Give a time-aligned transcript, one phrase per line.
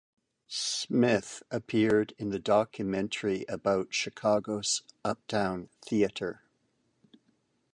[0.47, 6.41] Smith appeared in the documentary about Chicago's Uptown Theatre.